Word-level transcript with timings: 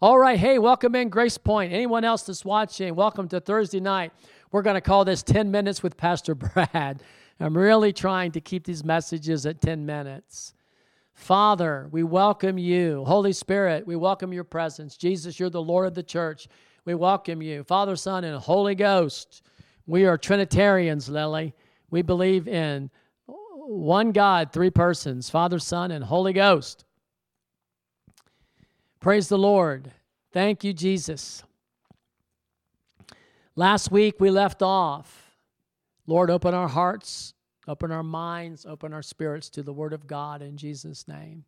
All 0.00 0.16
right, 0.16 0.38
hey, 0.38 0.60
welcome 0.60 0.94
in 0.94 1.08
Grace 1.08 1.38
Point. 1.38 1.72
Anyone 1.72 2.04
else 2.04 2.22
that's 2.22 2.44
watching, 2.44 2.94
welcome 2.94 3.26
to 3.30 3.40
Thursday 3.40 3.80
night. 3.80 4.12
We're 4.52 4.62
going 4.62 4.76
to 4.76 4.80
call 4.80 5.04
this 5.04 5.24
10 5.24 5.50
Minutes 5.50 5.82
with 5.82 5.96
Pastor 5.96 6.34
Brad. 6.36 7.02
I'm 7.40 7.58
really 7.58 7.92
trying 7.92 8.30
to 8.30 8.40
keep 8.40 8.64
these 8.64 8.84
messages 8.84 9.44
at 9.44 9.60
10 9.60 9.84
minutes. 9.84 10.54
Father, 11.14 11.88
we 11.90 12.04
welcome 12.04 12.58
you. 12.58 13.04
Holy 13.06 13.32
Spirit, 13.32 13.88
we 13.88 13.96
welcome 13.96 14.32
your 14.32 14.44
presence. 14.44 14.96
Jesus, 14.96 15.40
you're 15.40 15.50
the 15.50 15.60
Lord 15.60 15.88
of 15.88 15.94
the 15.94 16.04
church. 16.04 16.46
We 16.84 16.94
welcome 16.94 17.42
you. 17.42 17.64
Father, 17.64 17.96
Son, 17.96 18.22
and 18.22 18.38
Holy 18.38 18.76
Ghost. 18.76 19.42
We 19.88 20.06
are 20.06 20.16
Trinitarians, 20.16 21.08
Lily. 21.08 21.56
We 21.90 22.02
believe 22.02 22.46
in 22.46 22.88
one 23.26 24.12
God, 24.12 24.52
three 24.52 24.70
persons 24.70 25.28
Father, 25.28 25.58
Son, 25.58 25.90
and 25.90 26.04
Holy 26.04 26.32
Ghost. 26.32 26.84
Praise 29.00 29.28
the 29.28 29.38
Lord. 29.38 29.92
Thank 30.32 30.64
you, 30.64 30.72
Jesus. 30.72 31.44
Last 33.54 33.92
week 33.92 34.16
we 34.18 34.28
left 34.28 34.60
off. 34.60 35.36
Lord, 36.08 36.30
open 36.30 36.52
our 36.52 36.66
hearts, 36.66 37.32
open 37.68 37.92
our 37.92 38.02
minds, 38.02 38.66
open 38.66 38.92
our 38.92 39.02
spirits 39.02 39.50
to 39.50 39.62
the 39.62 39.72
Word 39.72 39.92
of 39.92 40.08
God 40.08 40.42
in 40.42 40.56
Jesus' 40.56 41.06
name. 41.06 41.44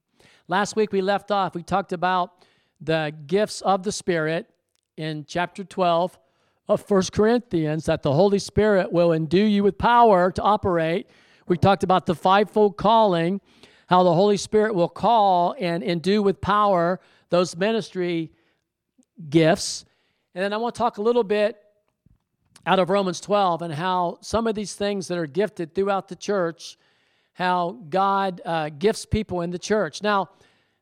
Last 0.46 0.76
week 0.76 0.92
we 0.92 1.00
left 1.00 1.32
off. 1.32 1.56
We 1.56 1.64
talked 1.64 1.92
about 1.92 2.46
the 2.80 3.12
gifts 3.26 3.62
of 3.62 3.82
the 3.82 3.90
Spirit 3.90 4.48
in 4.96 5.24
chapter 5.26 5.64
12 5.64 6.20
of 6.68 6.80
First 6.80 7.12
Corinthians 7.12 7.86
that 7.86 8.02
the 8.02 8.12
Holy 8.12 8.38
Spirit 8.38 8.92
will 8.92 9.10
endue 9.10 9.44
you 9.44 9.64
with 9.64 9.76
power 9.76 10.30
to 10.30 10.42
operate. 10.42 11.08
We 11.48 11.56
talked 11.56 11.82
about 11.82 12.06
the 12.06 12.14
fivefold 12.14 12.76
calling, 12.76 13.40
how 13.88 14.04
the 14.04 14.14
Holy 14.14 14.36
Spirit 14.36 14.72
will 14.72 14.88
call 14.88 15.56
and 15.58 15.82
endue 15.82 16.22
with 16.22 16.40
power 16.40 17.00
those 17.30 17.56
ministry 17.56 18.32
gifts. 19.28 19.84
And 20.34 20.44
then 20.44 20.52
I 20.52 20.58
want 20.58 20.74
to 20.74 20.78
talk 20.78 20.98
a 20.98 21.02
little 21.02 21.24
bit 21.24 21.56
out 22.66 22.78
of 22.78 22.90
Romans 22.90 23.20
12 23.20 23.62
and 23.62 23.74
how 23.74 24.18
some 24.20 24.46
of 24.46 24.54
these 24.54 24.74
things 24.74 25.08
that 25.08 25.16
are 25.16 25.26
gifted 25.26 25.74
throughout 25.74 26.08
the 26.08 26.16
church, 26.16 26.76
how 27.32 27.78
God 27.88 28.40
uh, 28.44 28.68
gifts 28.68 29.06
people 29.06 29.40
in 29.40 29.50
the 29.50 29.58
church. 29.58 30.02
Now, 30.02 30.30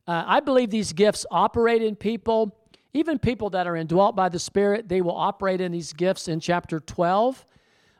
uh, 0.06 0.24
I 0.26 0.40
believe 0.40 0.70
these 0.70 0.92
gifts 0.92 1.24
operate 1.30 1.82
in 1.82 1.94
people, 1.94 2.56
even 2.94 3.18
people 3.18 3.50
that 3.50 3.66
are 3.66 3.76
indwelt 3.76 4.16
by 4.16 4.28
the 4.28 4.38
Spirit, 4.38 4.88
they 4.88 5.02
will 5.02 5.16
operate 5.16 5.60
in 5.60 5.70
these 5.70 5.92
gifts 5.92 6.28
in 6.28 6.40
chapter 6.40 6.80
12 6.80 7.46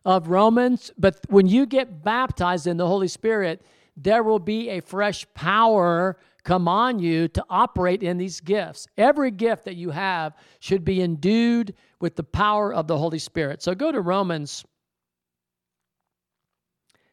of 0.04 0.28
Romans. 0.28 0.90
But 0.98 1.20
when 1.28 1.46
you 1.46 1.66
get 1.66 2.02
baptized 2.02 2.66
in 2.66 2.78
the 2.78 2.86
Holy 2.86 3.08
Spirit, 3.08 3.62
there 3.96 4.22
will 4.22 4.38
be 4.38 4.70
a 4.70 4.80
fresh 4.80 5.26
power 5.34 6.16
come 6.48 6.66
on 6.66 6.98
you 6.98 7.28
to 7.28 7.44
operate 7.50 8.02
in 8.02 8.16
these 8.16 8.40
gifts. 8.40 8.86
Every 8.96 9.30
gift 9.30 9.66
that 9.66 9.74
you 9.74 9.90
have 9.90 10.32
should 10.60 10.82
be 10.82 11.02
endued 11.02 11.74
with 12.00 12.16
the 12.16 12.22
power 12.22 12.72
of 12.72 12.86
the 12.86 12.96
Holy 12.96 13.18
Spirit. 13.18 13.62
So 13.62 13.74
go 13.74 13.92
to 13.92 14.00
Romans 14.00 14.64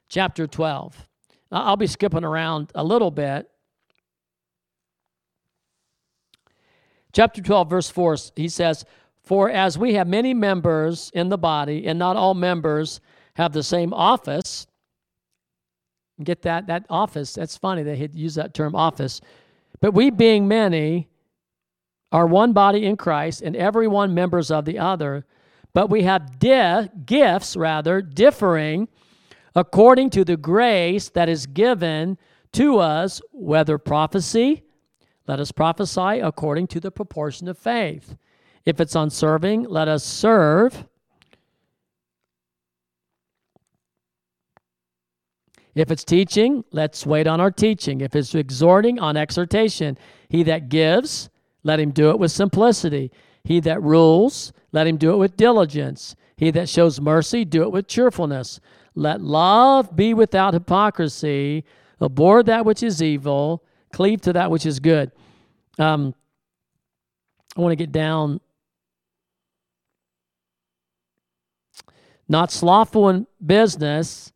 chapter 0.07 0.47
12. 0.47 1.09
I'll 1.51 1.75
be 1.75 1.85
skipping 1.85 2.23
around 2.23 2.71
a 2.75 2.83
little 2.85 3.11
bit. 3.11 3.49
Chapter 7.11 7.41
12, 7.41 7.69
verse 7.69 7.89
4, 7.89 8.15
he 8.37 8.47
says, 8.47 8.85
For 9.21 9.49
as 9.49 9.77
we 9.77 9.95
have 9.95 10.07
many 10.07 10.33
members 10.33 11.11
in 11.13 11.27
the 11.27 11.37
body, 11.37 11.87
and 11.87 11.99
not 11.99 12.15
all 12.15 12.35
members 12.35 13.01
have 13.33 13.51
the 13.51 13.63
same 13.63 13.93
office, 13.93 14.65
Get 16.23 16.43
that? 16.43 16.67
That 16.67 16.85
office, 16.89 17.33
that's 17.33 17.57
funny 17.57 17.83
they 17.83 17.97
had 17.97 18.15
used 18.15 18.37
that 18.37 18.53
term 18.53 18.75
office. 18.75 19.21
But 19.81 19.93
we 19.93 20.09
being 20.09 20.47
many 20.47 21.09
are 22.11 22.25
one 22.25 22.53
body 22.53 22.85
in 22.85 22.95
Christ, 22.95 23.41
and 23.41 23.55
every 23.55 23.87
one 23.87 24.13
members 24.13 24.49
of 24.49 24.63
the 24.65 24.79
other. 24.79 25.25
But 25.73 25.89
we 25.89 26.03
have 26.03 26.39
di- 26.39 26.89
gifts, 27.05 27.57
rather, 27.57 28.01
differing 28.01 28.87
according 29.55 30.09
to 30.11 30.23
the 30.25 30.37
grace 30.37 31.09
that 31.09 31.29
is 31.29 31.45
given 31.45 32.17
to 32.53 32.79
us, 32.79 33.21
whether 33.31 33.77
prophecy, 33.77 34.63
let 35.27 35.39
us 35.39 35.51
prophesy 35.51 36.19
according 36.19 36.67
to 36.67 36.79
the 36.79 36.91
proportion 36.91 37.47
of 37.47 37.57
faith. 37.57 38.15
If 38.65 38.79
it's 38.79 38.95
on 38.95 39.09
serving, 39.09 39.63
let 39.63 39.87
us 39.87 40.03
serve 40.03 40.85
If 45.75 45.91
it's 45.91 46.05
teaching, 46.05 46.63
let's 46.71 47.05
wait 47.05 47.27
on 47.27 47.41
our 47.41 47.51
teaching. 47.51 47.99
If 47.99 48.15
it's 48.15 48.33
exhorting, 48.33 48.97
on 48.97 49.17
exhortation. 49.17 49.97
He 50.29 50.41
that 50.43 50.69
gives, 50.69 51.29
let 51.63 51.81
him 51.81 51.91
do 51.91 52.09
it 52.11 52.17
with 52.17 52.31
simplicity. 52.31 53.11
He 53.43 53.59
that 53.59 53.83
rules, 53.83 54.53
let 54.71 54.87
him 54.87 54.95
do 54.95 55.11
it 55.11 55.17
with 55.17 55.35
diligence. 55.35 56.15
He 56.37 56.49
that 56.51 56.69
shows 56.69 57.01
mercy, 57.01 57.43
do 57.43 57.63
it 57.63 57.71
with 57.71 57.87
cheerfulness. 57.87 58.61
Let 58.95 59.19
love 59.19 59.95
be 59.95 60.13
without 60.13 60.53
hypocrisy. 60.53 61.65
Abhor 62.01 62.43
that 62.43 62.65
which 62.65 62.81
is 62.81 63.01
evil. 63.01 63.63
Cleave 63.91 64.21
to 64.21 64.33
that 64.33 64.49
which 64.49 64.65
is 64.65 64.79
good. 64.79 65.11
Um, 65.77 66.15
I 67.57 67.61
want 67.61 67.73
to 67.73 67.77
get 67.77 67.91
down. 67.91 68.39
Not 72.27 72.51
slothful 72.51 73.09
in 73.09 73.27
business 73.45 74.31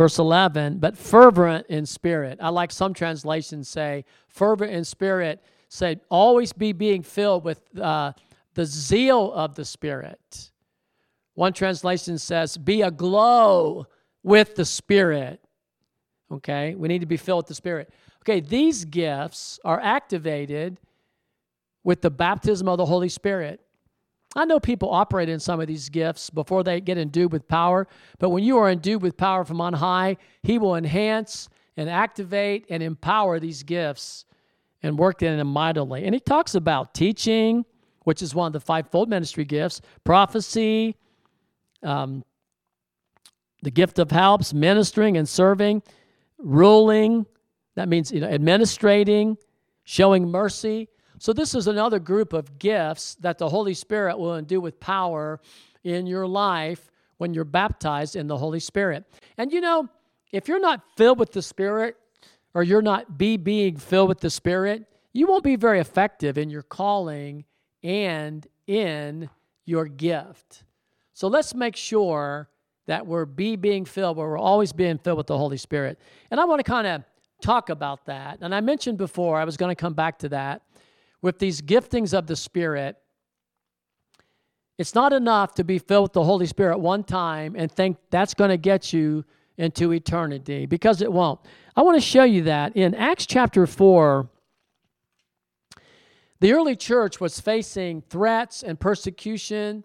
Verse 0.00 0.18
11, 0.18 0.78
but 0.78 0.96
fervent 0.96 1.66
in 1.66 1.84
spirit. 1.84 2.38
I 2.40 2.48
like 2.48 2.72
some 2.72 2.94
translations 2.94 3.68
say, 3.68 4.06
fervent 4.28 4.72
in 4.72 4.82
spirit, 4.82 5.44
say, 5.68 6.00
always 6.08 6.54
be 6.54 6.72
being 6.72 7.02
filled 7.02 7.44
with 7.44 7.60
uh, 7.78 8.14
the 8.54 8.64
zeal 8.64 9.30
of 9.30 9.56
the 9.56 9.64
Spirit. 9.66 10.52
One 11.34 11.52
translation 11.52 12.16
says, 12.16 12.56
be 12.56 12.80
aglow 12.80 13.88
with 14.22 14.54
the 14.54 14.64
Spirit. 14.64 15.38
Okay, 16.32 16.74
we 16.74 16.88
need 16.88 17.00
to 17.00 17.06
be 17.06 17.18
filled 17.18 17.40
with 17.40 17.48
the 17.48 17.54
Spirit. 17.54 17.92
Okay, 18.22 18.40
these 18.40 18.86
gifts 18.86 19.60
are 19.66 19.80
activated 19.80 20.80
with 21.84 22.00
the 22.00 22.10
baptism 22.10 22.70
of 22.70 22.78
the 22.78 22.86
Holy 22.86 23.10
Spirit. 23.10 23.60
I 24.36 24.44
know 24.44 24.60
people 24.60 24.90
operate 24.90 25.28
in 25.28 25.40
some 25.40 25.60
of 25.60 25.66
these 25.66 25.88
gifts 25.88 26.30
before 26.30 26.62
they 26.62 26.80
get 26.80 26.98
endued 26.98 27.32
with 27.32 27.48
power, 27.48 27.88
but 28.18 28.30
when 28.30 28.44
you 28.44 28.58
are 28.58 28.70
endued 28.70 29.02
with 29.02 29.16
power 29.16 29.44
from 29.44 29.60
on 29.60 29.72
high, 29.72 30.16
He 30.42 30.58
will 30.58 30.76
enhance 30.76 31.48
and 31.76 31.90
activate 31.90 32.66
and 32.70 32.82
empower 32.82 33.40
these 33.40 33.62
gifts 33.62 34.24
and 34.82 34.98
work 34.98 35.22
in 35.22 35.36
them 35.36 35.48
mightily. 35.48 36.04
And 36.04 36.14
He 36.14 36.20
talks 36.20 36.54
about 36.54 36.94
teaching, 36.94 37.64
which 38.04 38.22
is 38.22 38.34
one 38.34 38.46
of 38.46 38.52
the 38.52 38.60
fivefold 38.60 39.08
ministry 39.08 39.44
gifts, 39.44 39.80
prophecy, 40.04 40.96
um, 41.82 42.24
the 43.62 43.70
gift 43.70 43.98
of 43.98 44.10
helps, 44.10 44.54
ministering 44.54 45.16
and 45.16 45.28
serving, 45.28 45.82
ruling. 46.38 47.26
That 47.74 47.88
means 47.88 48.12
you 48.12 48.20
know, 48.20 48.28
administrating, 48.28 49.36
showing 49.84 50.28
mercy. 50.28 50.88
So, 51.20 51.34
this 51.34 51.54
is 51.54 51.66
another 51.66 51.98
group 51.98 52.32
of 52.32 52.58
gifts 52.58 53.14
that 53.16 53.36
the 53.36 53.50
Holy 53.50 53.74
Spirit 53.74 54.18
will 54.18 54.36
endue 54.36 54.62
with 54.62 54.80
power 54.80 55.38
in 55.84 56.06
your 56.06 56.26
life 56.26 56.90
when 57.18 57.34
you're 57.34 57.44
baptized 57.44 58.16
in 58.16 58.26
the 58.26 58.38
Holy 58.38 58.58
Spirit. 58.58 59.04
And 59.36 59.52
you 59.52 59.60
know, 59.60 59.86
if 60.32 60.48
you're 60.48 60.58
not 60.58 60.80
filled 60.96 61.18
with 61.18 61.32
the 61.32 61.42
Spirit, 61.42 61.98
or 62.54 62.62
you're 62.62 62.80
not 62.80 63.18
be 63.18 63.36
being 63.36 63.76
filled 63.76 64.08
with 64.08 64.20
the 64.20 64.30
Spirit, 64.30 64.86
you 65.12 65.26
won't 65.26 65.44
be 65.44 65.56
very 65.56 65.78
effective 65.78 66.38
in 66.38 66.48
your 66.48 66.62
calling 66.62 67.44
and 67.82 68.46
in 68.66 69.28
your 69.66 69.84
gift. 69.84 70.64
So 71.12 71.28
let's 71.28 71.54
make 71.54 71.76
sure 71.76 72.48
that 72.86 73.06
we're 73.06 73.26
be 73.26 73.56
being 73.56 73.84
filled, 73.84 74.16
where 74.16 74.26
we're 74.26 74.38
always 74.38 74.72
being 74.72 74.96
filled 74.96 75.18
with 75.18 75.26
the 75.26 75.36
Holy 75.36 75.58
Spirit. 75.58 75.98
And 76.30 76.40
I 76.40 76.46
want 76.46 76.60
to 76.60 76.64
kind 76.64 76.86
of 76.86 77.04
talk 77.42 77.68
about 77.68 78.06
that. 78.06 78.38
And 78.40 78.54
I 78.54 78.62
mentioned 78.62 78.96
before, 78.96 79.38
I 79.38 79.44
was 79.44 79.58
going 79.58 79.70
to 79.70 79.78
come 79.78 79.92
back 79.92 80.18
to 80.20 80.30
that 80.30 80.62
with 81.22 81.38
these 81.38 81.60
giftings 81.60 82.16
of 82.16 82.26
the 82.26 82.36
Spirit, 82.36 82.96
it's 84.78 84.94
not 84.94 85.12
enough 85.12 85.54
to 85.56 85.64
be 85.64 85.78
filled 85.78 86.04
with 86.04 86.12
the 86.14 86.24
Holy 86.24 86.46
Spirit 86.46 86.78
one 86.78 87.04
time 87.04 87.54
and 87.56 87.70
think 87.70 87.98
that's 88.08 88.32
going 88.32 88.50
to 88.50 88.56
get 88.56 88.92
you 88.92 89.24
into 89.58 89.92
eternity 89.92 90.64
because 90.64 91.02
it 91.02 91.12
won't. 91.12 91.38
I 91.76 91.82
want 91.82 91.96
to 91.96 92.00
show 92.00 92.24
you 92.24 92.44
that 92.44 92.74
in 92.76 92.94
Acts 92.94 93.26
chapter 93.26 93.66
4. 93.66 94.28
The 96.40 96.52
early 96.54 96.74
church 96.74 97.20
was 97.20 97.38
facing 97.38 98.00
threats 98.08 98.62
and 98.62 98.80
persecution. 98.80 99.84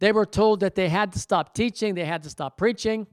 They 0.00 0.12
were 0.12 0.26
told 0.26 0.60
that 0.60 0.74
they 0.74 0.90
had 0.90 1.12
to 1.14 1.18
stop 1.18 1.54
teaching, 1.54 1.94
they 1.94 2.04
had 2.04 2.22
to 2.24 2.28
stop 2.28 2.58
preaching, 2.58 3.06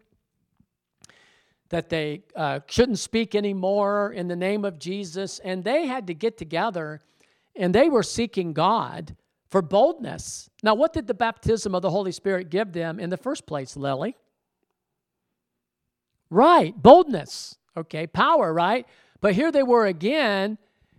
that 1.69 1.87
they 1.87 2.23
uh, 2.35 2.59
shouldn't 2.67 2.99
speak 2.99 3.33
anymore 3.33 4.11
in 4.11 4.27
the 4.27 4.35
name 4.35 4.65
of 4.65 4.77
Jesus, 4.77 5.39
and 5.39 5.63
they 5.63 5.87
had 5.87 6.07
to 6.07 6.13
get 6.13 6.37
together 6.37 6.99
and 7.55 7.75
they 7.75 7.89
were 7.89 8.03
seeking 8.03 8.53
God 8.53 9.15
for 9.49 9.61
boldness. 9.61 10.49
Now, 10.63 10.75
what 10.75 10.93
did 10.93 11.07
the 11.07 11.13
baptism 11.13 11.75
of 11.75 11.81
the 11.81 11.89
Holy 11.89 12.11
Spirit 12.11 12.49
give 12.49 12.71
them 12.73 12.99
in 12.99 13.09
the 13.09 13.17
first 13.17 13.45
place, 13.45 13.75
Lily? 13.75 14.15
Right, 16.29 16.73
boldness. 16.81 17.57
Okay, 17.75 18.07
power, 18.07 18.53
right? 18.53 18.87
But 19.19 19.35
here 19.35 19.51
they 19.51 19.63
were 19.63 19.85
again 19.85 20.57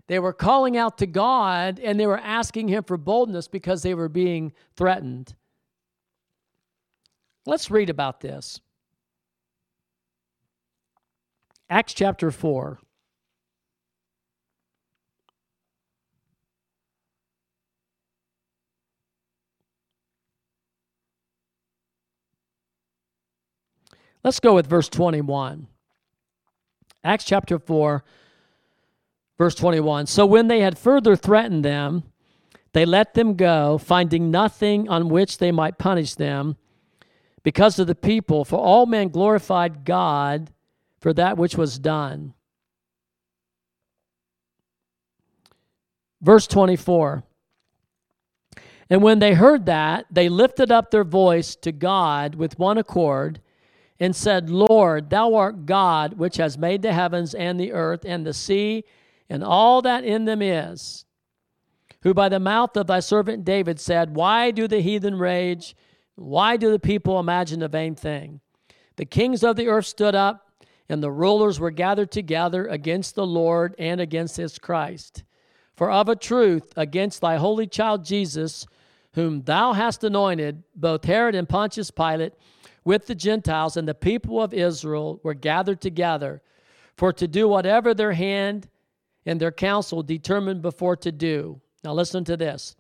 They 0.08 0.18
were 0.18 0.32
calling 0.32 0.76
out 0.76 0.98
to 0.98 1.06
God 1.06 1.80
and 1.80 1.98
they 1.98 2.06
were 2.06 2.18
asking 2.18 2.68
Him 2.68 2.84
for 2.84 2.96
boldness 2.96 3.48
because 3.48 3.82
they 3.82 3.94
were 3.94 4.08
being 4.10 4.52
threatened. 4.76 5.34
Let's 7.46 7.70
read 7.70 7.88
about 7.90 8.20
this. 8.20 8.60
Acts 11.70 11.94
chapter 11.94 12.30
4. 12.30 12.78
Let's 24.24 24.40
go 24.40 24.54
with 24.54 24.66
verse 24.66 24.88
21. 24.88 25.66
Acts 27.04 27.24
chapter 27.24 27.58
4, 27.58 28.04
verse 29.36 29.54
21. 29.56 30.06
So 30.06 30.24
when 30.24 30.46
they 30.46 30.60
had 30.60 30.78
further 30.78 31.16
threatened 31.16 31.64
them, 31.64 32.04
they 32.72 32.84
let 32.84 33.14
them 33.14 33.34
go, 33.34 33.78
finding 33.78 34.30
nothing 34.30 34.88
on 34.88 35.08
which 35.08 35.38
they 35.38 35.50
might 35.50 35.78
punish 35.78 36.14
them 36.14 36.56
because 37.42 37.78
of 37.78 37.88
the 37.88 37.94
people, 37.94 38.44
for 38.44 38.58
all 38.58 38.86
men 38.86 39.08
glorified 39.08 39.84
God 39.84 40.52
for 41.00 41.12
that 41.12 41.36
which 41.36 41.56
was 41.56 41.78
done. 41.78 42.34
Verse 46.20 46.46
24. 46.46 47.24
And 48.88 49.02
when 49.02 49.18
they 49.18 49.34
heard 49.34 49.66
that, 49.66 50.06
they 50.08 50.28
lifted 50.28 50.70
up 50.70 50.90
their 50.90 51.02
voice 51.02 51.56
to 51.56 51.72
God 51.72 52.36
with 52.36 52.60
one 52.60 52.78
accord 52.78 53.40
and 54.02 54.16
said, 54.16 54.50
Lord, 54.50 55.10
thou 55.10 55.36
art 55.36 55.64
God, 55.64 56.14
which 56.14 56.36
has 56.38 56.58
made 56.58 56.82
the 56.82 56.92
heavens 56.92 57.34
and 57.34 57.58
the 57.58 57.70
earth 57.70 58.04
and 58.04 58.26
the 58.26 58.32
sea 58.32 58.82
and 59.30 59.44
all 59.44 59.80
that 59.82 60.02
in 60.02 60.24
them 60.24 60.42
is, 60.42 61.04
who 62.02 62.12
by 62.12 62.28
the 62.28 62.40
mouth 62.40 62.76
of 62.76 62.88
thy 62.88 62.98
servant 62.98 63.44
David 63.44 63.78
said, 63.78 64.16
Why 64.16 64.50
do 64.50 64.66
the 64.66 64.80
heathen 64.80 65.16
rage? 65.16 65.76
Why 66.16 66.56
do 66.56 66.72
the 66.72 66.80
people 66.80 67.20
imagine 67.20 67.62
a 67.62 67.68
vain 67.68 67.94
thing? 67.94 68.40
The 68.96 69.04
kings 69.04 69.44
of 69.44 69.54
the 69.54 69.68
earth 69.68 69.86
stood 69.86 70.16
up, 70.16 70.50
and 70.88 71.00
the 71.00 71.12
rulers 71.12 71.60
were 71.60 71.70
gathered 71.70 72.10
together 72.10 72.66
against 72.66 73.14
the 73.14 73.24
Lord 73.24 73.76
and 73.78 74.00
against 74.00 74.36
his 74.36 74.58
Christ. 74.58 75.22
For 75.76 75.92
of 75.92 76.08
a 76.08 76.16
truth, 76.16 76.72
against 76.76 77.20
thy 77.20 77.36
holy 77.36 77.68
child 77.68 78.04
Jesus, 78.04 78.66
whom 79.14 79.42
thou 79.42 79.74
hast 79.74 80.02
anointed, 80.02 80.64
both 80.74 81.04
Herod 81.04 81.36
and 81.36 81.48
Pontius 81.48 81.92
Pilate, 81.92 82.32
with 82.84 83.06
the 83.06 83.14
Gentiles 83.14 83.76
and 83.76 83.86
the 83.86 83.94
people 83.94 84.42
of 84.42 84.52
Israel, 84.52 85.20
were 85.22 85.34
gathered 85.34 85.80
together 85.80 86.42
for 86.96 87.12
to 87.12 87.28
do 87.28 87.48
whatever 87.48 87.94
their 87.94 88.12
hand 88.12 88.68
and 89.24 89.40
their 89.40 89.52
counsel 89.52 90.02
determined 90.02 90.62
before 90.62 90.96
to 90.96 91.12
do. 91.12 91.60
Now, 91.84 91.92
listen 91.94 92.24
to 92.24 92.36
this. 92.36 92.76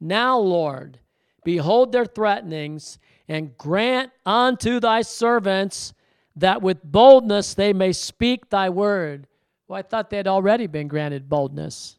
Now, 0.00 0.38
Lord, 0.38 0.98
Behold 1.44 1.92
their 1.92 2.06
threatenings, 2.06 2.98
and 3.28 3.56
grant 3.56 4.10
unto 4.26 4.80
thy 4.80 5.02
servants 5.02 5.94
that 6.36 6.62
with 6.62 6.82
boldness 6.82 7.54
they 7.54 7.72
may 7.72 7.92
speak 7.92 8.50
thy 8.50 8.68
word. 8.68 9.26
Well, 9.68 9.78
I 9.78 9.82
thought 9.82 10.10
they 10.10 10.16
had 10.16 10.26
already 10.26 10.66
been 10.66 10.88
granted 10.88 11.28
boldness. 11.28 11.96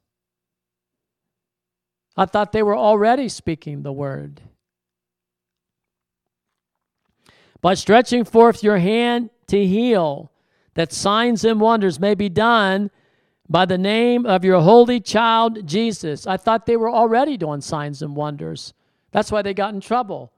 I 2.18 2.25
thought 2.25 2.51
they 2.51 2.63
were 2.63 2.75
already 2.75 3.30
speaking 3.30 3.81
the 3.81 3.94
word. 3.94 4.42
By 7.62 7.75
stretching 7.75 8.25
forth 8.25 8.63
your 8.63 8.78
hand 8.78 9.30
to 9.48 9.66
heal, 9.66 10.31
that 10.74 10.92
signs 10.92 11.44
and 11.44 11.60
wonders 11.60 12.00
may 12.00 12.16
be 12.16 12.30
done 12.30 12.90
by 13.50 13.66
the 13.66 13.78
name 13.78 14.25
of 14.25 14.46
your 14.46 14.62
holy 14.62 15.00
child 15.00 15.68
Jesus. 15.68 16.25
I 16.25 16.38
thought 16.38 16.66
they 16.66 16.78
were 16.78 16.90
already 16.90 17.38
doing 17.38 17.62
signs 17.62 18.02
and 18.02 18.16
wonders. 18.16 18.74
That's 19.12 19.31
why 19.31 19.42
they 19.42 19.54
got 19.54 19.74
in 19.74 19.81
trouble. 19.81 20.31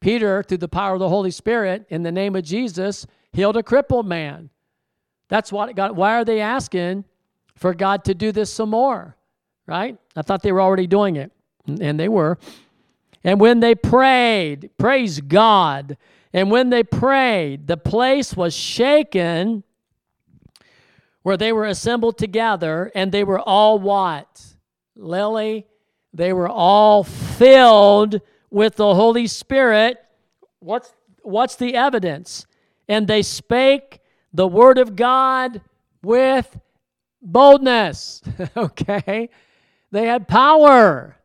Peter, 0.00 0.42
through 0.42 0.58
the 0.58 0.68
power 0.68 0.94
of 0.94 1.00
the 1.00 1.08
Holy 1.08 1.30
Spirit, 1.30 1.86
in 1.90 2.02
the 2.02 2.12
name 2.12 2.34
of 2.34 2.44
Jesus, 2.44 3.06
healed 3.32 3.56
a 3.56 3.62
crippled 3.62 4.06
man. 4.06 4.50
That's 5.28 5.52
what 5.52 5.74
God, 5.76 5.96
Why 5.96 6.14
are 6.14 6.24
they 6.24 6.40
asking 6.40 7.04
for 7.54 7.74
God 7.74 8.04
to 8.04 8.14
do 8.14 8.32
this 8.32 8.52
some 8.52 8.70
more? 8.70 9.16
Right? 9.66 9.98
I 10.14 10.22
thought 10.22 10.42
they 10.42 10.52
were 10.52 10.60
already 10.60 10.86
doing 10.86 11.16
it, 11.16 11.32
and 11.66 11.98
they 11.98 12.08
were. 12.08 12.38
And 13.24 13.40
when 13.40 13.60
they 13.60 13.74
prayed, 13.74 14.70
praise 14.78 15.20
God. 15.20 15.96
And 16.36 16.50
when 16.50 16.68
they 16.68 16.84
prayed, 16.84 17.66
the 17.66 17.78
place 17.78 18.36
was 18.36 18.54
shaken 18.54 19.64
where 21.22 21.38
they 21.38 21.50
were 21.50 21.64
assembled 21.64 22.18
together, 22.18 22.92
and 22.94 23.10
they 23.10 23.24
were 23.24 23.40
all 23.40 23.78
what? 23.78 24.44
Lily, 24.94 25.66
they 26.12 26.34
were 26.34 26.48
all 26.48 27.04
filled 27.04 28.20
with 28.50 28.76
the 28.76 28.94
Holy 28.94 29.26
Spirit. 29.26 29.96
What's, 30.58 30.92
what's 31.22 31.56
the 31.56 31.74
evidence? 31.74 32.44
And 32.86 33.08
they 33.08 33.22
spake 33.22 34.00
the 34.34 34.46
word 34.46 34.76
of 34.76 34.94
God 34.94 35.62
with 36.02 36.60
boldness. 37.22 38.20
okay? 38.58 39.30
They 39.90 40.04
had 40.04 40.28
power. 40.28 41.16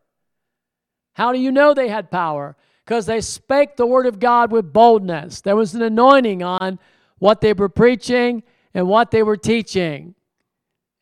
How 1.12 1.34
do 1.34 1.40
you 1.40 1.52
know 1.52 1.74
they 1.74 1.90
had 1.90 2.10
power? 2.10 2.56
Because 2.86 3.06
they 3.06 3.22
spake 3.22 3.76
the 3.76 3.86
word 3.86 4.06
of 4.06 4.20
God 4.20 4.52
with 4.52 4.74
boldness. 4.74 5.42
There 5.42 5.56
was 5.56 5.76
an 5.76 5.82
anointing 5.82 6.44
on 6.44 6.80
what 7.20 7.42
they 7.42 7.54
were 7.54 7.70
preaching 7.70 8.44
and 8.74 8.88
what 8.88 9.12
they 9.12 9.24
were 9.24 9.38
teaching. 9.38 10.16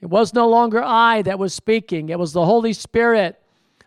It 0.01 0.07
was 0.07 0.33
no 0.33 0.47
longer 0.47 0.83
I 0.83 1.21
that 1.23 1.39
was 1.39 1.53
speaking, 1.53 2.09
it 2.09 2.19
was 2.19 2.33
the 2.33 2.45
Holy 2.45 2.73
Spirit 2.73 3.39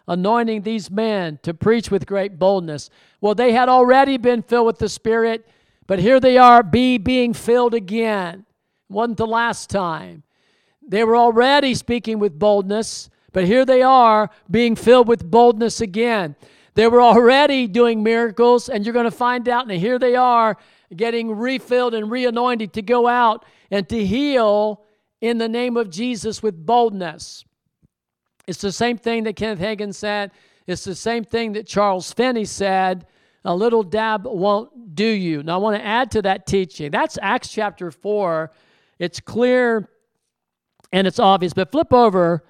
anointing 0.08 0.62
these 0.62 0.90
men 0.90 1.38
to 1.42 1.54
preach 1.54 1.90
with 1.90 2.06
great 2.06 2.38
boldness. 2.38 2.90
Well, 3.20 3.34
they 3.34 3.52
had 3.52 3.68
already 3.68 4.16
been 4.16 4.42
filled 4.42 4.66
with 4.66 4.78
the 4.78 4.88
Spirit, 4.88 5.46
but 5.86 5.98
here 5.98 6.20
they 6.20 6.38
are, 6.38 6.62
be 6.62 6.98
being 6.98 7.32
filled 7.32 7.74
again. 7.74 8.44
Wasn't 8.88 9.16
the 9.16 9.26
last 9.26 9.70
time. 9.70 10.22
They 10.86 11.04
were 11.04 11.16
already 11.16 11.74
speaking 11.74 12.18
with 12.18 12.38
boldness, 12.38 13.08
but 13.32 13.44
here 13.44 13.64
they 13.64 13.82
are 13.82 14.28
being 14.50 14.76
filled 14.76 15.08
with 15.08 15.30
boldness 15.30 15.80
again. 15.80 16.36
They 16.74 16.86
were 16.86 17.02
already 17.02 17.66
doing 17.66 18.02
miracles, 18.02 18.68
and 18.68 18.84
you're 18.84 18.94
going 18.94 19.04
to 19.04 19.10
find 19.10 19.48
out, 19.48 19.70
and 19.70 19.80
here 19.80 19.98
they 19.98 20.16
are 20.16 20.56
getting 20.94 21.36
refilled 21.36 21.94
and 21.94 22.10
reanointed 22.10 22.72
to 22.72 22.82
go 22.82 23.06
out 23.06 23.44
and 23.70 23.88
to 23.88 24.04
heal 24.04 24.82
in 25.20 25.38
the 25.38 25.48
name 25.48 25.76
of 25.76 25.90
Jesus 25.90 26.42
with 26.42 26.66
boldness. 26.66 27.44
It's 28.46 28.60
the 28.60 28.72
same 28.72 28.98
thing 28.98 29.24
that 29.24 29.36
Kenneth 29.36 29.60
Hagin 29.60 29.94
said. 29.94 30.32
It's 30.66 30.84
the 30.84 30.94
same 30.94 31.24
thing 31.24 31.52
that 31.52 31.66
Charles 31.66 32.12
Finney 32.12 32.44
said. 32.44 33.06
A 33.44 33.54
little 33.54 33.82
dab 33.82 34.26
won't 34.26 34.94
do 34.94 35.06
you. 35.06 35.42
Now, 35.42 35.54
I 35.54 35.56
want 35.58 35.76
to 35.76 35.84
add 35.84 36.10
to 36.12 36.22
that 36.22 36.46
teaching. 36.46 36.90
That's 36.90 37.18
Acts 37.20 37.48
chapter 37.48 37.90
4. 37.90 38.50
It's 38.98 39.20
clear 39.20 39.88
and 40.92 41.06
it's 41.06 41.18
obvious. 41.18 41.52
But 41.52 41.72
flip 41.72 41.92
over 41.92 42.44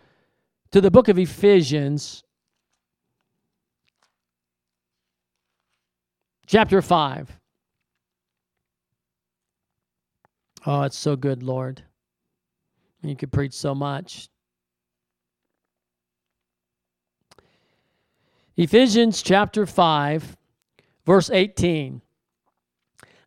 to 0.73 0.81
the 0.81 0.91
book 0.91 1.09
of 1.09 1.19
Ephesians, 1.19 2.25
chapter 6.53 6.83
5. 6.83 7.41
Oh, 10.67 10.83
it's 10.83 10.99
so 10.99 11.17
good, 11.17 11.43
Lord. 11.43 11.83
You 13.01 13.17
could 13.17 13.33
preach 13.33 13.55
so 13.55 13.75
much. 13.75 14.29
Ephesians 18.55 19.23
chapter 19.23 19.65
5, 19.65 20.37
verse 21.07 21.31
18. 21.31 22.03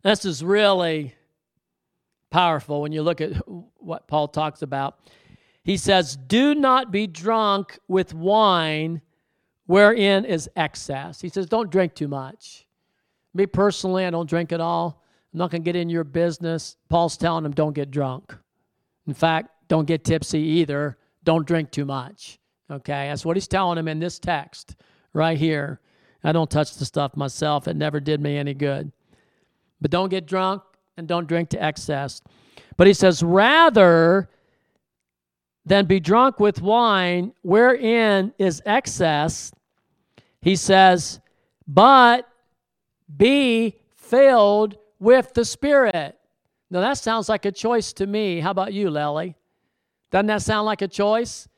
This 0.04 0.24
is 0.24 0.44
really 0.44 1.16
powerful 2.30 2.80
when 2.80 2.92
you 2.92 3.02
look 3.02 3.20
at 3.20 3.32
what 3.78 4.06
Paul 4.06 4.28
talks 4.28 4.62
about. 4.62 5.00
He 5.64 5.76
says, 5.76 6.16
Do 6.16 6.54
not 6.54 6.92
be 6.92 7.08
drunk 7.08 7.80
with 7.88 8.14
wine 8.14 9.02
wherein 9.66 10.24
is 10.24 10.48
excess. 10.54 11.20
He 11.20 11.28
says, 11.28 11.46
Don't 11.46 11.72
drink 11.72 11.96
too 11.96 12.06
much. 12.06 12.65
Me 13.36 13.44
personally, 13.44 14.06
I 14.06 14.10
don't 14.10 14.28
drink 14.28 14.50
at 14.52 14.60
all. 14.60 15.02
I'm 15.32 15.38
not 15.38 15.50
going 15.50 15.62
to 15.62 15.64
get 15.64 15.76
in 15.76 15.90
your 15.90 16.04
business. 16.04 16.76
Paul's 16.88 17.18
telling 17.18 17.42
them, 17.42 17.52
Don't 17.52 17.74
get 17.74 17.90
drunk. 17.90 18.34
In 19.06 19.12
fact, 19.12 19.50
don't 19.68 19.86
get 19.86 20.04
tipsy 20.04 20.38
either. 20.38 20.96
Don't 21.22 21.46
drink 21.46 21.70
too 21.70 21.84
much. 21.84 22.38
Okay, 22.70 23.08
that's 23.08 23.24
what 23.24 23.36
he's 23.36 23.46
telling 23.46 23.76
them 23.76 23.88
in 23.88 23.98
this 23.98 24.18
text 24.18 24.76
right 25.12 25.36
here. 25.36 25.80
I 26.24 26.32
don't 26.32 26.50
touch 26.50 26.76
the 26.76 26.84
stuff 26.84 27.14
myself. 27.16 27.68
It 27.68 27.76
never 27.76 28.00
did 28.00 28.20
me 28.20 28.38
any 28.38 28.54
good. 28.54 28.90
But 29.80 29.90
don't 29.90 30.08
get 30.08 30.26
drunk 30.26 30.62
and 30.96 31.06
don't 31.06 31.28
drink 31.28 31.50
to 31.50 31.62
excess. 31.62 32.22
But 32.76 32.86
he 32.86 32.94
says, 32.94 33.22
rather 33.22 34.30
than 35.66 35.84
be 35.84 36.00
drunk 36.00 36.40
with 36.40 36.62
wine 36.62 37.32
wherein 37.42 38.32
is 38.38 38.62
excess, 38.64 39.52
he 40.40 40.56
says, 40.56 41.20
but 41.68 42.26
be 43.14 43.78
filled 43.94 44.76
with 44.98 45.34
the 45.34 45.44
Spirit. 45.44 46.16
Now 46.70 46.80
that 46.80 46.98
sounds 46.98 47.28
like 47.28 47.44
a 47.44 47.52
choice 47.52 47.92
to 47.94 48.06
me. 48.06 48.40
How 48.40 48.50
about 48.50 48.72
you, 48.72 48.90
Lely? 48.90 49.36
Doesn't 50.10 50.26
that 50.26 50.42
sound 50.42 50.66
like 50.66 50.82
a 50.82 50.88
choice? 50.88 51.48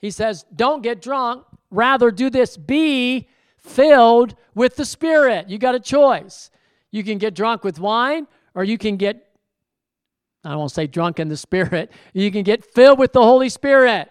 He 0.00 0.10
says, 0.10 0.44
don't 0.54 0.82
get 0.82 1.02
drunk. 1.02 1.44
Rather, 1.70 2.10
do 2.10 2.30
this 2.30 2.56
be 2.56 3.28
filled 3.58 4.34
with 4.54 4.76
the 4.76 4.84
Spirit. 4.84 5.48
You 5.48 5.58
got 5.58 5.74
a 5.74 5.80
choice. 5.80 6.50
You 6.90 7.04
can 7.04 7.18
get 7.18 7.34
drunk 7.34 7.62
with 7.62 7.78
wine, 7.78 8.26
or 8.54 8.64
you 8.64 8.78
can 8.78 8.96
get, 8.96 9.32
I 10.42 10.56
won't 10.56 10.72
say 10.72 10.86
drunk 10.86 11.20
in 11.20 11.28
the 11.28 11.36
Spirit, 11.36 11.92
you 12.12 12.30
can 12.32 12.42
get 12.42 12.64
filled 12.64 12.98
with 12.98 13.12
the 13.12 13.22
Holy 13.22 13.48
Spirit. 13.48 14.10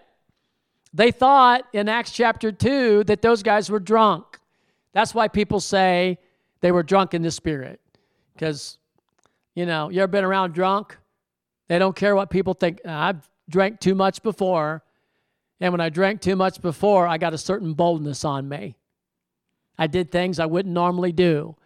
They 0.92 1.10
thought 1.10 1.64
in 1.72 1.88
Acts 1.88 2.12
chapter 2.12 2.50
2 2.50 3.04
that 3.04 3.22
those 3.22 3.42
guys 3.42 3.70
were 3.70 3.78
drunk. 3.78 4.38
That's 4.92 5.14
why 5.14 5.28
people 5.28 5.60
say 5.60 6.18
they 6.60 6.72
were 6.72 6.82
drunk 6.82 7.14
in 7.14 7.22
the 7.22 7.30
Spirit. 7.30 7.80
Because, 8.34 8.78
you 9.54 9.66
know, 9.66 9.88
you 9.90 10.00
ever 10.02 10.10
been 10.10 10.24
around 10.24 10.52
drunk? 10.52 10.96
They 11.68 11.78
don't 11.78 11.94
care 11.94 12.16
what 12.16 12.30
people 12.30 12.54
think. 12.54 12.80
I've 12.86 13.28
drank 13.50 13.80
too 13.80 13.94
much 13.94 14.22
before. 14.22 14.82
And 15.60 15.72
when 15.72 15.80
I 15.80 15.90
drank 15.90 16.22
too 16.22 16.36
much 16.36 16.62
before, 16.62 17.06
I 17.06 17.18
got 17.18 17.34
a 17.34 17.38
certain 17.38 17.74
boldness 17.74 18.24
on 18.24 18.48
me. 18.48 18.76
I 19.76 19.86
did 19.86 20.10
things 20.10 20.38
I 20.38 20.46
wouldn't 20.46 20.72
normally 20.72 21.12
do. 21.12 21.56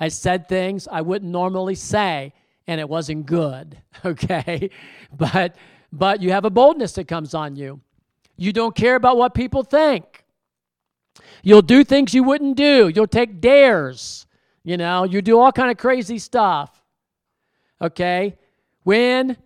I 0.00 0.08
said 0.08 0.48
things 0.48 0.88
I 0.88 1.02
wouldn't 1.02 1.30
normally 1.30 1.74
say, 1.74 2.32
and 2.66 2.80
it 2.80 2.88
wasn't 2.88 3.26
good. 3.26 3.78
Okay? 4.04 4.70
But 5.16 5.56
but 5.92 6.22
you 6.22 6.32
have 6.32 6.46
a 6.46 6.50
boldness 6.50 6.92
that 6.94 7.06
comes 7.06 7.34
on 7.34 7.54
you. 7.54 7.80
You 8.36 8.52
don't 8.52 8.74
care 8.74 8.96
about 8.96 9.18
what 9.18 9.34
people 9.34 9.62
think. 9.62 10.24
You'll 11.42 11.62
do 11.62 11.84
things 11.84 12.14
you 12.14 12.24
wouldn't 12.24 12.56
do. 12.56 12.90
You'll 12.92 13.06
take 13.06 13.40
dares. 13.40 14.26
You 14.64 14.76
know, 14.76 15.04
you 15.04 15.22
do 15.22 15.38
all 15.38 15.52
kind 15.52 15.70
of 15.70 15.76
crazy 15.76 16.18
stuff. 16.18 16.82
Okay? 17.80 18.36
When 18.84 19.36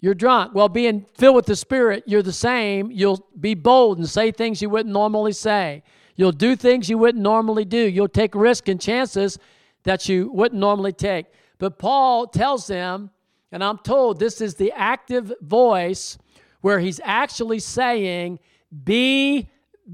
you're 0.00 0.14
drunk, 0.14 0.54
well, 0.54 0.68
being 0.68 1.06
filled 1.14 1.36
with 1.36 1.46
the 1.46 1.56
Spirit, 1.56 2.04
you're 2.06 2.22
the 2.22 2.32
same. 2.32 2.90
You'll 2.90 3.26
be 3.38 3.54
bold 3.54 3.98
and 3.98 4.08
say 4.08 4.30
things 4.30 4.62
you 4.62 4.70
wouldn't 4.70 4.92
normally 4.92 5.32
say. 5.32 5.82
You'll 6.16 6.32
do 6.32 6.56
things 6.56 6.88
you 6.88 6.98
wouldn't 6.98 7.22
normally 7.22 7.64
do. 7.64 7.78
You'll 7.78 8.08
take 8.08 8.34
risks 8.34 8.68
and 8.68 8.80
chances 8.80 9.38
that 9.82 10.08
you 10.08 10.30
wouldn't 10.30 10.60
normally 10.60 10.92
take. 10.92 11.26
But 11.58 11.78
Paul 11.78 12.26
tells 12.26 12.66
them, 12.66 13.10
and 13.50 13.62
I'm 13.62 13.78
told 13.78 14.18
this 14.18 14.40
is 14.40 14.54
the 14.54 14.72
active 14.72 15.32
voice 15.40 16.18
where 16.60 16.78
he's 16.80 17.00
actually 17.04 17.58
saying, 17.58 18.38
be 18.84 19.48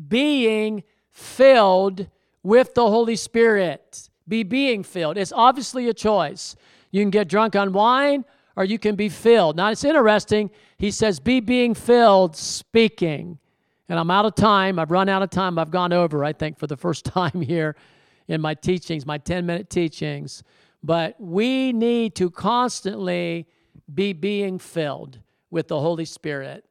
being 0.09 0.85
filled 1.11 2.07
with 2.43 2.75
the 2.75 2.89
Holy 2.89 3.17
Spirit. 3.17 4.10
Be 4.31 4.45
being 4.45 4.85
filled. 4.85 5.19
It's 5.19 5.33
obviously 5.33 5.89
a 5.89 5.95
choice. 5.95 6.55
You 6.93 7.03
can 7.03 7.11
get 7.11 7.29
drunk 7.29 7.57
on 7.57 7.73
wine 7.73 8.25
or 8.57 8.65
you 8.65 8.79
can 8.79 8.95
be 8.95 9.09
filled. 9.09 9.57
Now, 9.57 9.71
it's 9.71 9.83
interesting. 9.83 10.51
He 10.79 10.93
says, 10.93 11.19
be 11.19 11.41
being 11.41 11.75
filled, 11.75 12.37
speaking. 12.37 13.41
And 13.89 13.99
I'm 13.99 14.11
out 14.11 14.25
of 14.27 14.37
time. 14.37 14.79
I've 14.79 14.93
run 14.93 15.09
out 15.09 15.23
of 15.23 15.31
time. 15.31 15.59
I've 15.59 15.73
gone 15.73 15.93
over, 15.93 16.25
I 16.25 16.33
think, 16.33 16.61
for 16.61 16.69
the 16.69 16.77
first 16.77 17.05
time 17.17 17.41
here 17.41 17.75
in 18.29 18.41
my 18.41 18.55
teachings, 18.55 19.05
my 19.05 19.19
10 19.19 19.45
minute 19.45 19.69
teachings. 19.69 20.45
But 20.81 21.17
we 21.19 21.73
need 21.73 22.15
to 22.15 22.31
constantly 22.31 23.49
be 23.93 24.13
being 24.13 24.61
filled 24.61 25.19
with 25.51 25.67
the 25.67 25.81
Holy 25.81 26.05
Spirit. 26.05 26.65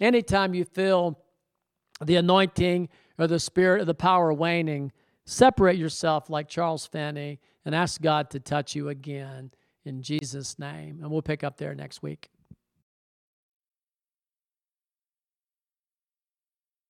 Anytime 0.00 0.54
you 0.54 0.64
feel 0.64 1.18
the 2.00 2.14
anointing 2.14 2.88
or 3.18 3.26
the 3.26 3.40
spirit 3.40 3.82
or 3.82 3.84
the 3.84 3.94
power 3.94 4.32
waning, 4.32 4.92
separate 5.26 5.76
yourself 5.76 6.30
like 6.30 6.48
Charles 6.48 6.86
Finney 6.86 7.40
and 7.64 7.74
ask 7.74 8.00
God 8.00 8.30
to 8.30 8.40
touch 8.40 8.74
you 8.74 8.88
again 8.88 9.50
in 9.84 10.02
Jesus' 10.02 10.58
name. 10.58 11.00
And 11.02 11.10
we'll 11.10 11.22
pick 11.22 11.44
up 11.44 11.58
there 11.58 11.74
next 11.74 12.02
week. 12.02 12.30